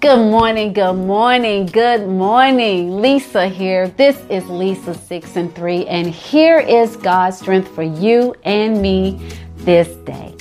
[0.00, 3.00] Good morning, good morning, good morning.
[3.00, 3.88] Lisa here.
[3.88, 9.20] This is Lisa 6 and 3, and here is God's strength for you and me
[9.56, 10.36] this day.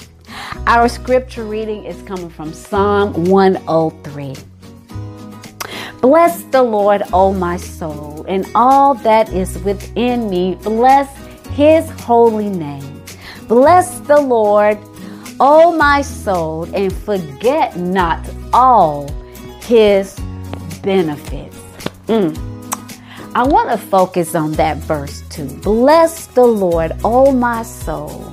[0.67, 4.35] Our scripture reading is coming from Psalm 103.
[6.01, 10.53] Bless the Lord, O my soul, and all that is within me.
[10.61, 11.09] Bless
[11.47, 13.01] his holy name.
[13.47, 14.77] Bless the Lord,
[15.39, 19.09] O my soul, and forget not all
[19.67, 20.17] his
[20.81, 21.57] benefits.
[22.07, 22.33] Mm.
[23.35, 25.45] I want to focus on that verse too.
[25.57, 28.31] Bless the Lord, O my soul,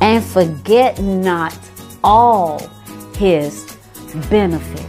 [0.00, 1.56] and forget not
[2.02, 2.58] all
[3.14, 3.76] his
[4.30, 4.82] benefits.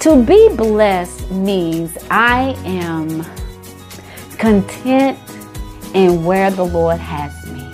[0.00, 3.22] To be blessed means I am
[4.38, 5.18] content
[5.94, 7.68] in where the Lord has me.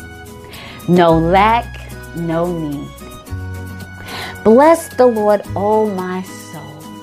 [0.88, 1.66] No lack,
[2.16, 2.88] no need.
[4.42, 6.37] Bless the Lord, O my soul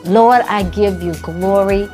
[0.06, 1.88] Lord, I give you glory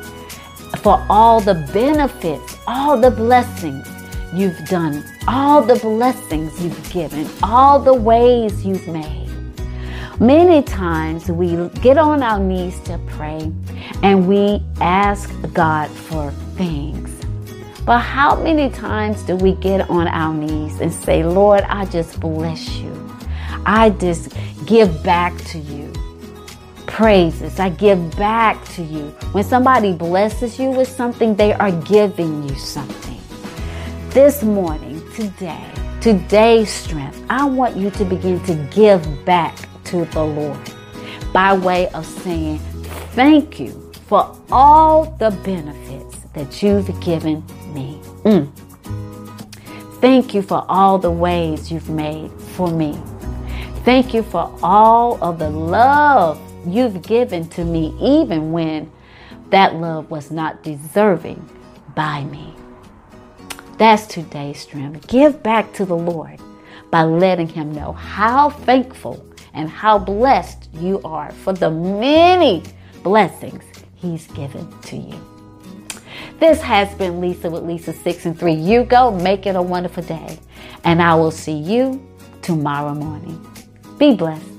[0.78, 3.88] for all the benefits, all the blessings
[4.34, 9.30] you've done, all the blessings you've given, all the ways you've made.
[10.20, 13.50] Many times we get on our knees to pray
[14.02, 17.10] and we ask God for things.
[17.86, 22.20] But how many times do we get on our knees and say, Lord, I just
[22.20, 22.92] bless you?
[23.64, 24.34] I just
[24.66, 25.81] give back to you
[26.92, 27.58] praises.
[27.58, 29.04] I give back to you.
[29.32, 33.18] When somebody blesses you with something, they are giving you something.
[34.10, 35.66] This morning, today,
[36.02, 40.60] today's strength, I want you to begin to give back to the Lord
[41.32, 42.58] by way of saying,
[43.14, 43.70] Thank you
[44.06, 47.98] for all the benefits that you've given me.
[48.24, 48.52] Mm.
[50.02, 53.00] Thank you for all the ways you've made for me.
[53.86, 58.90] Thank you for all of the love you've given to me, even when
[59.50, 61.48] that love was not deserving
[61.94, 62.54] by me.
[63.78, 65.06] That's today's strength.
[65.08, 66.40] Give back to the Lord
[66.90, 72.62] by letting Him know how thankful and how blessed you are for the many
[73.02, 73.64] blessings
[73.94, 75.20] He's given to you.
[76.38, 78.52] This has been Lisa with Lisa 6 and 3.
[78.52, 80.38] You go, make it a wonderful day.
[80.84, 82.04] And I will see you
[82.42, 83.46] tomorrow morning.
[83.98, 84.51] Be blessed.